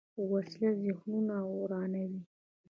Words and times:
وسله 0.31 0.69
ذهنونه 0.85 1.37
ورانوي 1.59 2.21